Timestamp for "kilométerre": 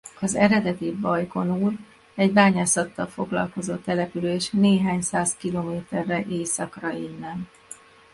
5.35-6.25